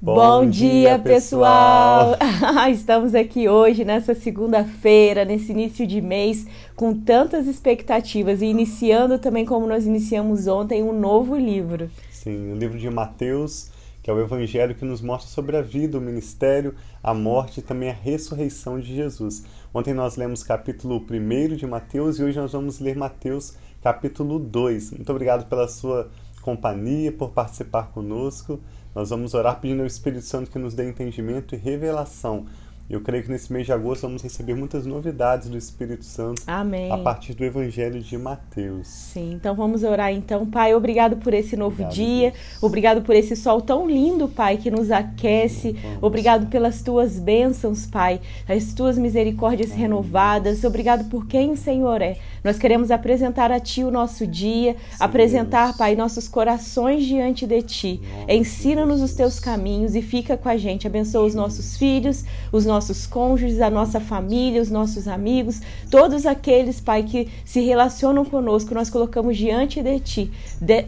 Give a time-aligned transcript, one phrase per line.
[0.00, 2.16] Bom, dia, pessoal!
[2.70, 9.46] Estamos aqui hoje, nessa segunda-feira, nesse início de mês, com tantas expectativas e iniciando também,
[9.46, 11.90] como nós iniciamos ontem, um novo livro.
[12.10, 13.70] Sim, o livro de Mateus,
[14.02, 17.62] que é o evangelho que nos mostra sobre a vida, o ministério, a morte e
[17.62, 19.44] também a ressurreição de Jesus.
[19.72, 24.90] Ontem nós lemos capítulo 1 de Mateus e hoje nós vamos ler Mateus capítulo 2.
[24.92, 26.10] Muito obrigado pela sua
[26.46, 28.60] companhia, por participar conosco.
[28.94, 32.46] Nós vamos orar pedindo ao Espírito Santo que nos dê entendimento e revelação.
[32.88, 36.42] Eu creio que nesse mês de agosto vamos receber muitas novidades do Espírito Santo.
[36.46, 36.92] Amém.
[36.92, 38.86] A partir do Evangelho de Mateus.
[38.86, 40.46] Sim, então vamos orar então.
[40.46, 42.30] Pai, obrigado por esse novo Obrigado, dia.
[42.30, 42.62] Deus.
[42.62, 45.72] Obrigado por esse sol tão lindo, Pai, que nos aquece.
[45.72, 45.98] Vamos.
[46.00, 50.62] Obrigado pelas tuas bênçãos, Pai, as tuas misericórdias Amém, renovadas.
[50.62, 52.16] Obrigado por quem o Senhor é.
[52.44, 55.76] Nós queremos apresentar a Ti o nosso dia, apresentar, Deus.
[55.76, 58.00] Pai, nossos corações diante de Ti.
[58.28, 60.86] Ensina-nos os teus caminhos e fica com a gente.
[60.86, 62.75] Abençoa os nossos filhos, os nossos
[63.06, 65.60] cônjuges, a nossa família, os nossos amigos,
[65.90, 70.30] todos aqueles, Pai, que se relacionam conosco, nós colocamos diante de Ti.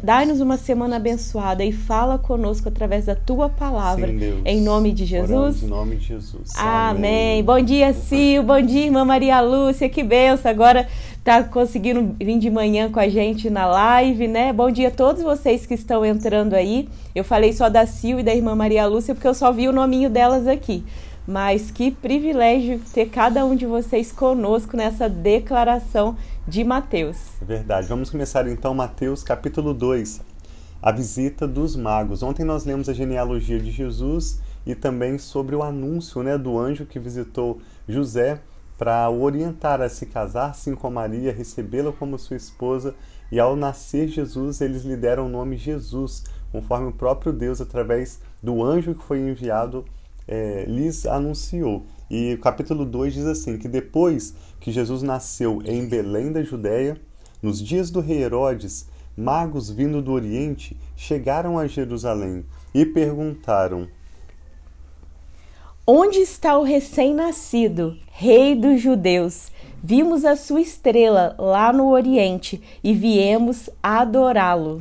[0.03, 4.09] Dai-nos uma semana abençoada e fala conosco através da Tua palavra.
[4.09, 4.43] Sim.
[4.45, 5.31] Em nome de Jesus.
[5.31, 6.51] Oramos em nome de Jesus.
[6.57, 7.43] Amém.
[7.43, 8.43] Bom dia, Sil.
[8.43, 9.89] Bom dia, irmã Maria Lúcia.
[9.89, 10.51] Que benção.
[10.51, 10.89] Agora
[11.29, 14.51] tá conseguindo vir de manhã com a gente na live, né?
[14.51, 16.89] Bom dia a todos vocês que estão entrando aí.
[17.15, 19.73] Eu falei só da Sil e da irmã Maria Lúcia porque eu só vi o
[19.73, 20.83] nominho delas aqui.
[21.29, 27.19] Mas que privilégio ter cada um de vocês conosco nessa declaração de Mateus.
[27.43, 27.87] É verdade.
[27.87, 30.23] Vamos começar então Mateus capítulo 2,
[30.81, 32.23] a visita dos magos.
[32.23, 36.87] Ontem nós lemos a genealogia de Jesus e também sobre o anúncio né, do anjo
[36.87, 38.41] que visitou José
[38.79, 42.95] para o orientar a se casar sim com Maria, recebê-la como sua esposa.
[43.31, 48.19] E ao nascer Jesus, eles lhe deram o nome Jesus, conforme o próprio Deus, através
[48.43, 49.85] do anjo que foi enviado,
[50.29, 51.85] eh, lhes anunciou.
[52.11, 57.01] E o capítulo 2 diz assim: que depois que Jesus nasceu em Belém da Judéia,
[57.43, 58.87] nos dias do rei Herodes,
[59.17, 62.45] magos vindo do Oriente chegaram a Jerusalém
[62.75, 63.89] e perguntaram:
[65.87, 69.51] Onde está o recém-nascido, rei dos judeus?
[69.83, 74.81] Vimos a sua estrela lá no Oriente e viemos adorá-lo.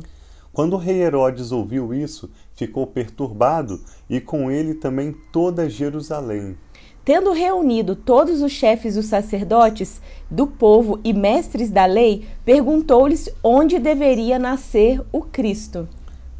[0.52, 3.80] Quando o rei Herodes ouviu isso, ficou perturbado
[4.10, 6.56] e com ele também toda Jerusalém.
[7.04, 13.78] Tendo reunido todos os chefes dos sacerdotes do povo e mestres da lei, perguntou-lhes onde
[13.78, 15.88] deveria nascer o Cristo.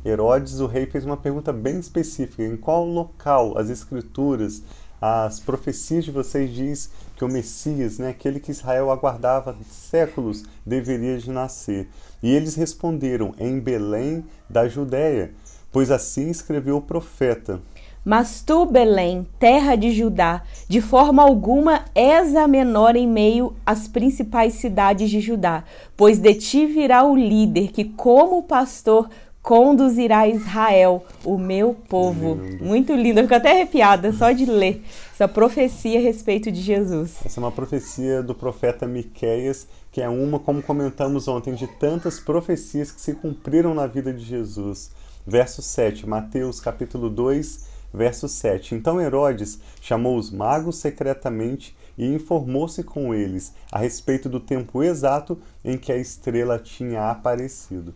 [0.04, 4.62] Herodes, o rei, fez uma pergunta bem específica: em qual local as escrituras,
[5.00, 11.16] as profecias de vocês diz que o Messias, né, aquele que Israel aguardava séculos, deveria
[11.18, 11.88] de nascer?
[12.22, 15.32] E eles responderam: em Belém da Judéia,
[15.72, 17.60] pois assim escreveu o profeta.
[18.04, 23.86] Mas tu, Belém, terra de Judá, de forma alguma és a menor em meio às
[23.86, 25.64] principais cidades de Judá,
[25.96, 29.10] pois de ti virá o líder que, como pastor,
[29.42, 32.34] conduzirá Israel, o meu povo.
[32.34, 32.64] Lindo.
[32.64, 37.16] Muito lindo, eu fico até arrepiada só de ler essa profecia a respeito de Jesus.
[37.24, 42.20] Essa é uma profecia do profeta Miqueias, que é uma, como comentamos ontem, de tantas
[42.20, 44.90] profecias que se cumpriram na vida de Jesus.
[45.28, 48.74] Verso 7, Mateus capítulo 2, verso 7.
[48.74, 55.38] Então Herodes chamou os magos secretamente e informou-se com eles a respeito do tempo exato
[55.62, 57.92] em que a estrela tinha aparecido.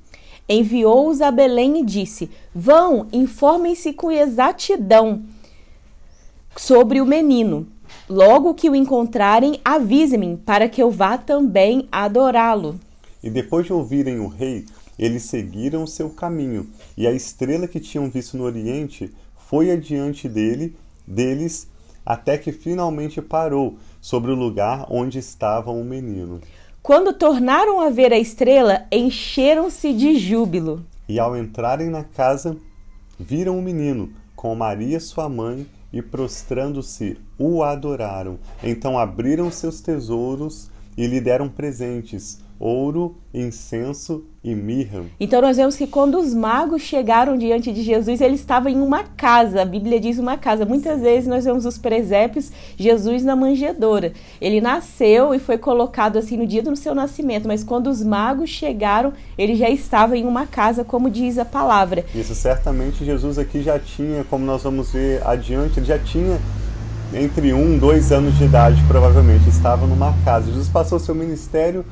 [0.47, 5.23] Enviou-os a Belém e disse: Vão, informem-se com exatidão
[6.55, 7.67] sobre o menino.
[8.11, 12.79] Logo que o encontrarem, avise-me, para que eu vá também adorá-lo.
[13.23, 14.67] E depois de ouvirem o rei,
[14.99, 19.13] eles seguiram o seu caminho, e a estrela que tinham visto no oriente
[19.49, 20.77] foi adiante dele,
[21.07, 21.69] deles,
[22.05, 26.41] até que finalmente parou sobre o lugar onde estava o menino.
[26.83, 30.85] Quando tornaram a ver a estrela, encheram-se de júbilo.
[31.09, 32.57] E ao entrarem na casa,
[33.19, 38.39] viram o menino com Maria sua mãe e prostrando-se o adoraram.
[38.63, 45.05] Então abriram seus tesouros e lhe deram presentes: ouro, incenso e mirra.
[45.19, 49.03] Então nós vemos que quando os magos chegaram diante de Jesus, ele estava em uma
[49.03, 49.63] casa.
[49.63, 50.65] A Bíblia diz uma casa.
[50.65, 54.13] Muitas vezes nós vemos os presépios, Jesus na manjedoura.
[54.41, 58.49] Ele nasceu e foi colocado assim no dia do seu nascimento, mas quando os magos
[58.49, 62.05] chegaram, ele já estava em uma casa, como diz a palavra.
[62.15, 66.39] Isso certamente Jesus aqui já tinha, como nós vamos ver adiante, ele já tinha
[67.15, 70.47] entre um, dois anos de idade, provavelmente, estava numa casa.
[70.47, 71.85] Jesus passou seu ministério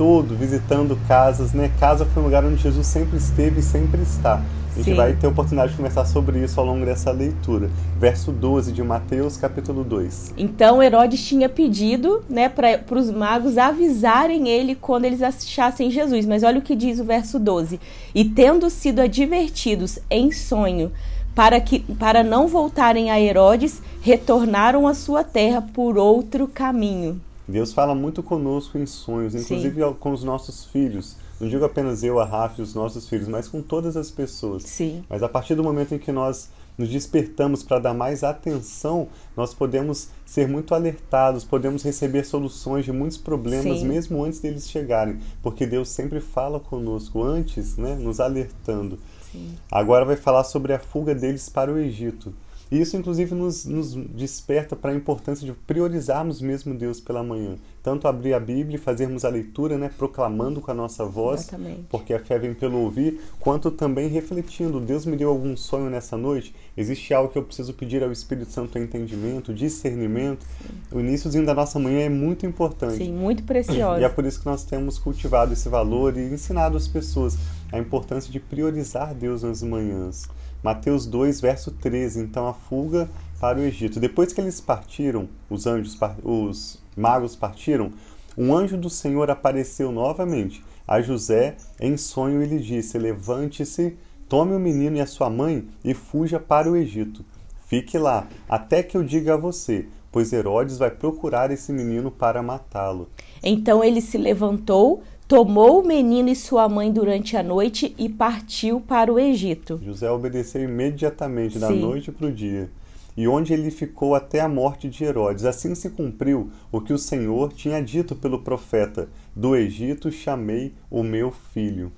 [0.00, 1.70] todo visitando casas, né?
[1.78, 4.36] Casa foi um lugar onde Jesus sempre esteve e sempre está.
[4.72, 4.94] A gente Sim.
[4.94, 7.68] vai ter oportunidade de conversar sobre isso ao longo dessa leitura.
[7.98, 10.36] Verso 12 de Mateus, capítulo 2.
[10.38, 16.24] Então Herodes tinha pedido né, para os magos avisarem ele quando eles achassem Jesus.
[16.24, 17.78] Mas olha o que diz o verso 12:
[18.14, 20.90] E tendo sido advertidos em sonho
[21.34, 27.20] para, que, para não voltarem a Herodes, retornaram à sua terra por outro caminho.
[27.50, 29.96] Deus fala muito conosco em sonhos, inclusive Sim.
[29.98, 31.16] com os nossos filhos.
[31.40, 34.62] Não digo apenas eu, a Rafa e os nossos filhos, mas com todas as pessoas.
[34.62, 35.04] Sim.
[35.08, 39.52] Mas a partir do momento em que nós nos despertamos para dar mais atenção, nós
[39.52, 43.88] podemos ser muito alertados, podemos receber soluções de muitos problemas Sim.
[43.88, 48.98] mesmo antes deles chegarem, porque Deus sempre fala conosco antes, né, nos alertando.
[49.30, 49.56] Sim.
[49.70, 52.32] Agora vai falar sobre a fuga deles para o Egito.
[52.70, 57.56] E isso, inclusive, nos, nos desperta para a importância de priorizarmos mesmo Deus pela manhã.
[57.82, 61.86] Tanto abrir a Bíblia e fazermos a leitura, né, proclamando com a nossa voz, Exatamente.
[61.88, 66.16] porque a fé vem pelo ouvir, quanto também refletindo: Deus me deu algum sonho nessa
[66.16, 66.54] noite?
[66.76, 70.44] Existe algo que eu preciso pedir ao Espírito Santo entendimento, discernimento?
[70.44, 70.96] Sim.
[70.96, 72.98] O iníciozinho da nossa manhã é muito importante.
[72.98, 74.00] Sim, muito precioso.
[74.00, 77.36] E é por isso que nós temos cultivado esse valor e ensinado as pessoas
[77.72, 80.28] a importância de priorizar Deus nas manhãs.
[80.62, 82.20] Mateus 2, verso 13.
[82.20, 83.08] Então a fuga
[83.40, 83.98] para o Egito.
[83.98, 87.90] Depois que eles partiram, os anjos, os magos partiram,
[88.36, 93.96] um anjo do Senhor apareceu novamente a José em sonho e lhe disse: Levante-se,
[94.28, 97.24] tome o menino e a sua mãe e fuja para o Egito.
[97.66, 102.42] Fique lá, até que eu diga a você, pois Herodes vai procurar esse menino para
[102.42, 103.08] matá-lo.
[103.42, 108.80] Então ele se levantou, tomou o menino e sua mãe durante a noite e partiu
[108.80, 109.78] para o Egito.
[109.80, 111.78] José obedeceu imediatamente, da Sim.
[111.78, 112.68] noite para o dia,
[113.16, 115.44] e onde ele ficou até a morte de Herodes.
[115.44, 121.04] Assim se cumpriu o que o Senhor tinha dito pelo profeta: Do Egito chamei o
[121.04, 121.92] meu filho.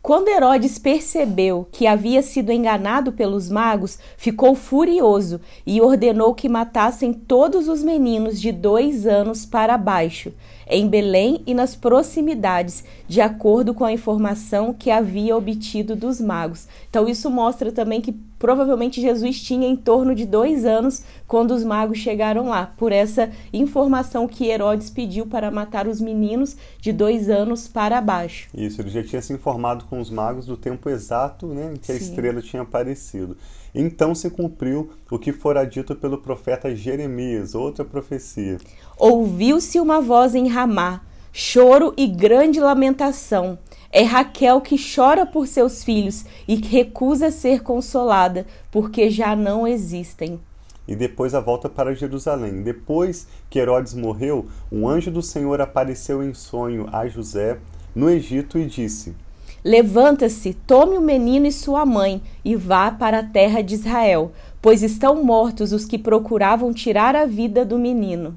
[0.00, 7.12] Quando Herodes percebeu que havia sido enganado pelos magos, ficou furioso e ordenou que matassem
[7.12, 10.32] todos os meninos de dois anos para baixo
[10.68, 16.68] em Belém e nas proximidades, de acordo com a informação que havia obtido dos magos.
[16.90, 21.64] Então, isso mostra também que provavelmente Jesus tinha em torno de dois anos quando os
[21.64, 27.28] magos chegaram lá, por essa informação que Herodes pediu para matar os meninos de dois
[27.28, 28.48] anos para baixo.
[28.54, 31.86] Isso, ele já tinha se informado com os magos do tempo exato né, em que
[31.86, 31.92] Sim.
[31.92, 33.36] a estrela tinha aparecido.
[33.74, 38.58] Então se cumpriu o que fora dito pelo profeta Jeremias, outra profecia.
[38.96, 43.58] Ouviu-se uma voz em Ramá, choro e grande lamentação.
[43.90, 50.40] É Raquel que chora por seus filhos e recusa ser consolada, porque já não existem.
[50.86, 52.62] E depois a volta para Jerusalém.
[52.62, 57.58] Depois que Herodes morreu, um anjo do Senhor apareceu em sonho a José
[57.94, 59.14] no Egito e disse:
[59.64, 64.32] Levanta-se, tome o menino e sua mãe e vá para a terra de Israel,
[64.62, 68.36] pois estão mortos os que procuravam tirar a vida do menino.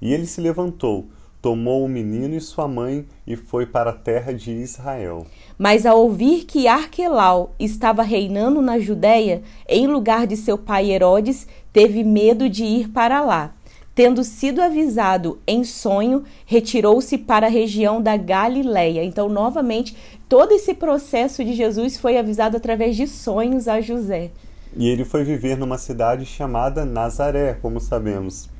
[0.00, 1.06] E ele se levantou,
[1.42, 5.26] tomou o menino e sua mãe e foi para a terra de Israel.
[5.58, 11.46] Mas ao ouvir que Arquelau estava reinando na Judéia, em lugar de seu pai Herodes,
[11.72, 13.54] teve medo de ir para lá.
[13.94, 19.04] Tendo sido avisado em sonho, retirou-se para a região da Galileia.
[19.04, 19.96] Então, novamente,
[20.28, 24.32] todo esse processo de Jesus foi avisado através de sonhos a José.
[24.76, 28.50] E ele foi viver numa cidade chamada Nazaré, como sabemos.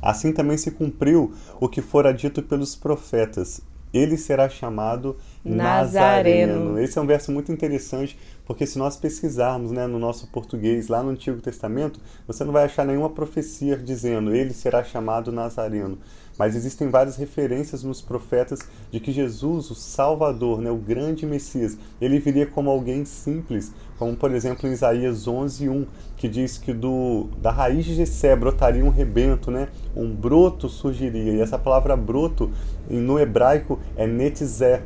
[0.00, 3.60] Assim também se cumpriu o que fora dito pelos profetas:
[3.92, 6.52] ele será chamado Nazareno.
[6.52, 6.78] Nazareno.
[6.78, 11.02] Esse é um verso muito interessante, porque se nós pesquisarmos né, no nosso português, lá
[11.02, 15.98] no Antigo Testamento, você não vai achar nenhuma profecia dizendo ele será chamado Nazareno
[16.38, 18.60] mas existem várias referências nos profetas
[18.90, 24.16] de que Jesus, o Salvador, né, o grande Messias, ele viria como alguém simples, como
[24.16, 25.86] por exemplo em Isaías 11:1,
[26.16, 29.68] que diz que do da raiz de Jessé brotaria um rebento, né?
[29.94, 31.32] Um broto surgiria.
[31.34, 32.50] E essa palavra broto
[32.88, 34.82] no hebraico é netzé,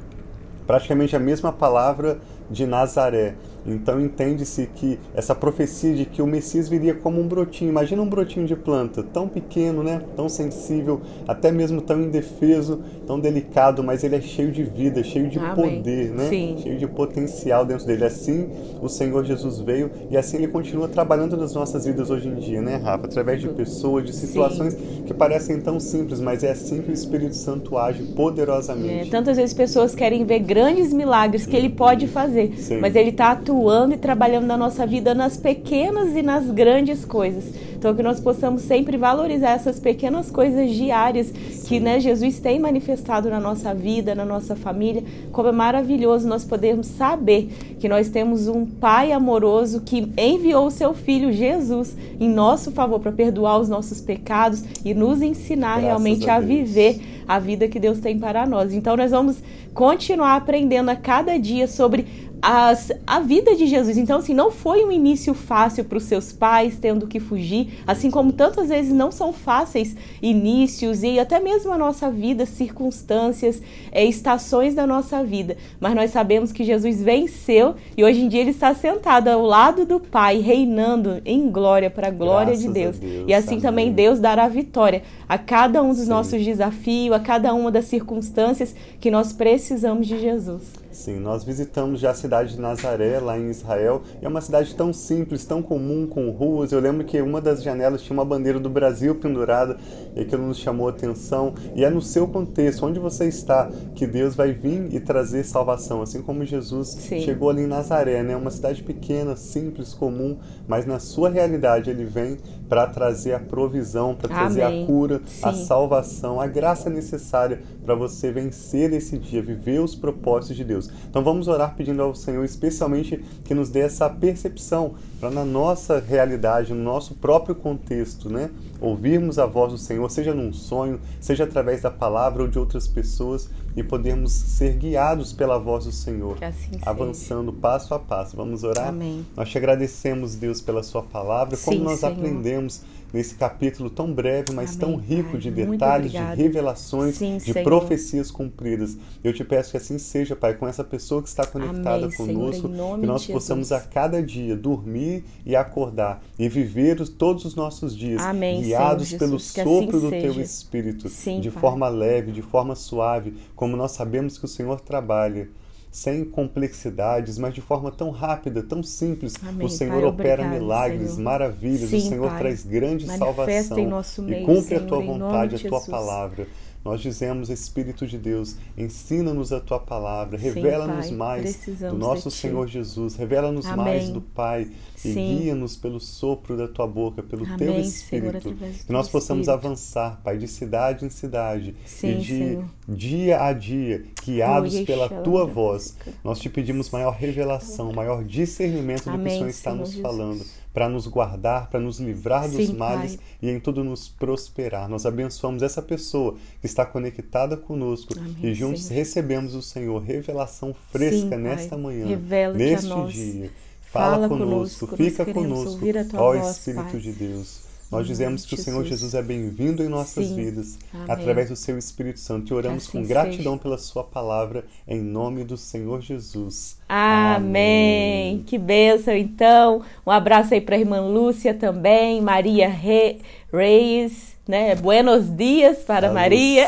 [0.67, 2.21] praticamente a mesma palavra
[2.51, 3.35] de Nazaré.
[3.67, 8.09] Então entende-se que essa profecia de que o Messias viria como um brotinho, imagina um
[8.09, 10.03] brotinho de planta, tão pequeno, né?
[10.17, 15.29] tão sensível, até mesmo tão indefeso, tão delicado, mas ele é cheio de vida, cheio
[15.29, 15.77] de Amém.
[15.77, 16.29] poder, né?
[16.29, 18.05] cheio de potencial dentro dele.
[18.05, 18.49] Assim
[18.81, 22.61] o Senhor Jesus veio e assim ele continua trabalhando nas nossas vidas hoje em dia,
[22.61, 23.07] né, Rafa?
[23.07, 25.03] Através de pessoas, de situações Sim.
[25.07, 29.09] que parecem tão simples, mas é assim que o Espírito Santo age poderosamente.
[29.09, 32.79] É, tantas vezes pessoas querem ver grandes milagres que ele pode fazer, Sim.
[32.81, 37.45] mas ele está atuando e trabalhando na nossa vida nas pequenas e nas grandes coisas.
[37.75, 41.31] Então, que nós possamos sempre valorizar essas pequenas coisas diárias
[41.67, 45.03] que né, Jesus tem manifestado na nossa vida, na nossa família.
[45.33, 50.71] Como é maravilhoso nós podermos saber que nós temos um Pai amoroso que enviou o
[50.71, 55.85] seu Filho Jesus em nosso favor para perdoar os nossos pecados e nos ensinar Graças
[55.85, 58.73] realmente a, a viver a vida que Deus tem para nós.
[58.73, 59.37] Então, nós vamos
[59.75, 63.97] continuar aprendendo a cada dia sobre as, a vida de Jesus.
[63.97, 68.11] Então, assim, não foi um início fácil para os seus pais, tendo que fugir, assim
[68.11, 74.05] como tantas vezes não são fáceis inícios e até mesmo a nossa vida, circunstâncias, é,
[74.05, 75.57] estações da nossa vida.
[75.81, 79.85] Mas nós sabemos que Jesus venceu e hoje em dia ele está sentado ao lado
[79.85, 82.99] do Pai, reinando em glória para a glória Graças de Deus.
[82.99, 83.25] Deus.
[83.27, 83.61] E assim Amém.
[83.61, 86.09] também Deus dará vitória a cada um dos Sim.
[86.09, 90.88] nossos desafios, a cada uma das circunstâncias que nós precisamos de Jesus.
[90.99, 94.75] Sim, nós visitamos já a cidade de Nazaré, lá em Israel, e é uma cidade
[94.75, 96.73] tão simples, tão comum, com ruas.
[96.73, 99.77] Eu lembro que uma das janelas tinha uma bandeira do Brasil pendurada,
[100.17, 101.55] e aquilo nos chamou a atenção.
[101.77, 106.03] E é no seu contexto, onde você está, que Deus vai vir e trazer salvação,
[106.03, 107.21] assim como Jesus Sim.
[107.21, 108.37] chegou ali em Nazaré, né?
[108.37, 110.37] Uma cidade pequena, simples, comum,
[110.67, 112.39] mas na sua realidade ele vem
[112.69, 115.49] para trazer a provisão, para trazer a cura, Sim.
[115.49, 120.88] a salvação, a graça necessária para você vencer esse dia, viver os propósitos de Deus.
[121.09, 125.99] Então vamos orar pedindo ao Senhor, especialmente que nos dê essa percepção para na nossa
[125.99, 131.45] realidade, no nosso próprio contexto, né, ouvirmos a voz do Senhor, seja num sonho, seja
[131.45, 136.37] através da palavra ou de outras pessoas e podermos ser guiados pela voz do Senhor,
[136.43, 138.37] assim avançando passo a passo.
[138.37, 138.89] Vamos orar?
[138.89, 139.25] Amém.
[139.37, 142.13] Nós te agradecemos, Deus, pela sua palavra, como Sim, nós Senhor.
[142.13, 142.83] aprendemos
[143.13, 145.41] nesse capítulo tão breve, mas Amém, tão rico pai.
[145.41, 147.65] de detalhes, de revelações, Sim, de Senhor.
[147.65, 148.97] profecias cumpridas.
[149.25, 152.69] Eu te peço que assim seja, Pai, com essa pessoa que está conectada Amém, conosco,
[152.69, 157.97] Senhor, que nós possamos a cada dia dormir e acordar e viver todos os nossos
[157.97, 160.33] dias Amém, guiados Senhor, pelo Jesus, sopro assim do seja.
[160.33, 161.61] teu Espírito, Sim, de pai.
[161.61, 165.49] forma leve, de forma suave, como nós sabemos que o Senhor trabalha
[165.91, 169.35] sem complexidades, mas de forma tão rápida, tão simples.
[169.47, 171.23] Amém, o Senhor pai, opera obrigado, milagres, Senhor.
[171.23, 171.91] maravilhas.
[171.91, 172.39] Sim, o Senhor pai.
[172.39, 175.79] traz grande salvação em nosso meio, e cumpre Senhor, a tua vontade, de a tua
[175.79, 175.87] Jesus.
[175.91, 176.47] palavra.
[176.85, 182.31] Nós dizemos, Espírito de Deus, ensina-nos a tua palavra, revela-nos mais precisamos do nosso.
[182.31, 183.85] Senhor Jesus, revela-nos Amém.
[183.85, 185.39] mais do Pai e Sim.
[185.39, 188.51] guia-nos pelo sopro da tua boca, pelo teu Amém, Senhor, Espírito.
[188.51, 189.67] do que nós teu possamos Espírito.
[189.67, 192.65] avançar, Pai, de cidade em cidade Sim, e de Senhor.
[192.89, 195.97] dia a dia, guiados Oi, pela tua voz.
[196.25, 199.89] Nós te pedimos maior revelação, maior discernimento do que o Amém, Senhor está Senhor nos
[199.91, 200.03] Jesus.
[200.03, 200.45] falando,
[200.79, 203.25] para nos guardar, para nos livrar dos Sim, males Pai.
[203.43, 204.89] e em tudo nos prosperar.
[204.89, 208.99] Nós abençoamos essa pessoa que está conectada conosco Amém, e juntos Senhor.
[209.01, 211.39] recebemos o Senhor revelação fresca Sim, Pai.
[211.39, 213.51] nesta manhã, Revela-te a neste dia.
[213.91, 215.81] Fala, Fala conosco, conosco, fica conosco,
[216.15, 217.01] ó voz, Espírito Pai.
[217.01, 217.68] de Deus.
[217.91, 219.01] Nós Em dizemos que o de Senhor Jesus.
[219.01, 220.37] Jesus é bem-vindo em nossas Sim.
[220.37, 221.07] vidas, Amém.
[221.09, 222.53] através do seu Espírito Santo.
[222.53, 223.63] E oramos assim com gratidão seja.
[223.63, 226.77] pela sua palavra, em nome do Senhor Jesus.
[226.87, 228.43] Amém.
[228.47, 229.83] Que bênção, então.
[230.07, 233.21] Um abraço aí para a irmã Lúcia também, Maria Re...
[233.51, 234.75] Reis, né?
[234.75, 236.67] Buenos dias para A Maria,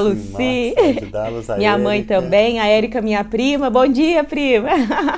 [0.00, 0.74] Lucy,
[1.14, 3.70] a Lucy a minha mãe também, a Érica, minha prima.
[3.70, 4.68] Bom dia, prima.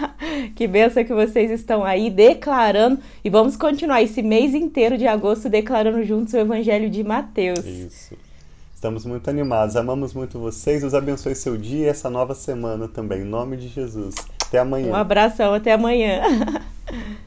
[0.55, 2.99] que bênção que vocês estão aí declarando.
[3.25, 7.65] E vamos continuar esse mês inteiro de agosto declarando juntos o Evangelho de Mateus.
[7.65, 8.15] Isso.
[8.75, 10.83] Estamos muito animados, amamos muito vocês.
[10.83, 14.15] Deus abençoe seu dia e essa nova semana também, em nome de Jesus.
[14.47, 14.93] Até amanhã.
[14.93, 16.21] Um abração, até amanhã.